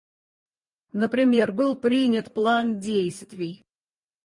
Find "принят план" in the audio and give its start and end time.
1.75-2.79